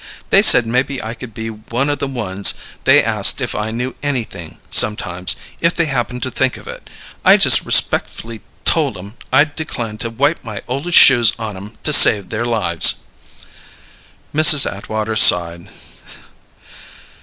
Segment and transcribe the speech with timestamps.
[0.31, 2.55] "They said maybe I could be one o' the ones
[2.85, 6.89] they asked if I knew anything, sometimes, if they happened to think of it!
[7.23, 11.93] I just respectf'ly told 'em I'd decline to wipe my oldest shoes on 'em to
[11.93, 12.95] save their lives!"
[14.33, 14.65] Mrs.
[14.65, 15.69] Atwater sighed.